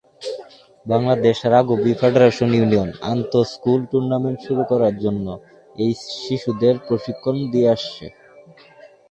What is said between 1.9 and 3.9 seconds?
federation union আন্তঃ-স্কুল